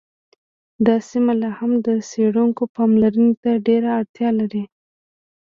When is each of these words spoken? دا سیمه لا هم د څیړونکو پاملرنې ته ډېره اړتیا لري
دا 0.85 0.95
سیمه 1.09 1.33
لا 1.41 1.49
هم 1.59 1.71
د 1.85 1.87
څیړونکو 2.09 2.63
پاملرنې 2.75 3.33
ته 3.41 3.51
ډېره 3.67 3.89
اړتیا 3.99 4.29
لري 4.39 4.63